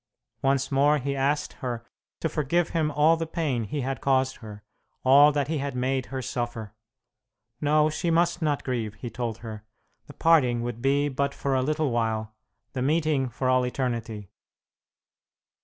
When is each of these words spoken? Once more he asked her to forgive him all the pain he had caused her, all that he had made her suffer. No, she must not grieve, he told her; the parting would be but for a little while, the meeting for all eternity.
Once 0.41 0.71
more 0.71 0.97
he 0.97 1.15
asked 1.15 1.53
her 1.61 1.85
to 2.19 2.27
forgive 2.27 2.69
him 2.69 2.89
all 2.89 3.15
the 3.15 3.27
pain 3.27 3.65
he 3.65 3.81
had 3.81 4.01
caused 4.01 4.37
her, 4.37 4.63
all 5.05 5.31
that 5.31 5.47
he 5.47 5.59
had 5.59 5.75
made 5.75 6.07
her 6.07 6.23
suffer. 6.23 6.73
No, 7.61 7.87
she 7.87 8.09
must 8.09 8.41
not 8.41 8.63
grieve, 8.63 8.95
he 8.95 9.11
told 9.11 9.37
her; 9.45 9.63
the 10.07 10.13
parting 10.15 10.63
would 10.63 10.81
be 10.81 11.07
but 11.07 11.35
for 11.35 11.53
a 11.53 11.61
little 11.61 11.91
while, 11.91 12.33
the 12.73 12.81
meeting 12.81 13.29
for 13.29 13.47
all 13.47 13.63
eternity. 13.63 14.31